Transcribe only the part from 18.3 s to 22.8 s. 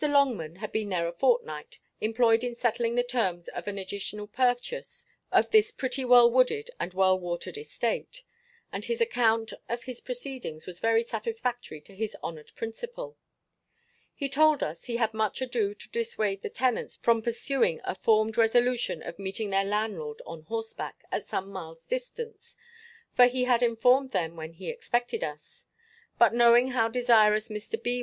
resolution of meeting their landlord on horseback, at some miles distance;